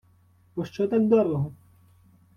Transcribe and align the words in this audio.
—Пощо 0.55 0.87
так 0.87 1.07
дорого? 1.07 1.53